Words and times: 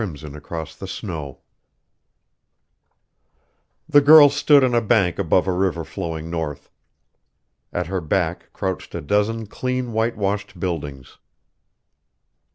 CONJUROR'S 0.03 0.79
HOUSE 0.79 0.95
Chapter 0.95 1.13
One 1.15 1.35
The 3.87 4.01
girl 4.01 4.29
stood 4.29 4.63
on 4.63 4.73
a 4.73 4.81
bank 4.81 5.19
above 5.19 5.45
a 5.45 5.51
river 5.51 5.83
flowing 5.83 6.27
north. 6.31 6.71
At 7.71 7.85
her 7.85 8.01
back 8.01 8.51
crouched 8.51 8.95
a 8.95 9.01
dozen 9.01 9.45
clean 9.45 9.93
whitewashed 9.93 10.59
buildings. 10.59 11.19